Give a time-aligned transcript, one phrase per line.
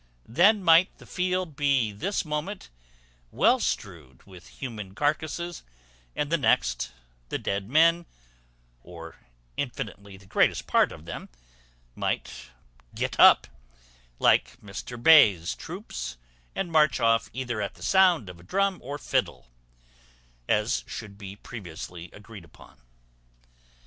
[0.27, 2.71] Then might the field be this moment
[3.29, 5.61] well strewed with human carcasses,
[6.15, 6.91] and the next,
[7.29, 8.07] the dead men,
[8.81, 9.17] or
[9.57, 11.29] infinitely the greatest part of them,
[11.93, 12.47] might
[12.95, 13.45] get up,
[14.17, 16.17] like Mr Bayes's troops,
[16.55, 19.49] and march off either at the sound of a drum or fiddle,
[20.49, 22.81] as should be previously agreed on.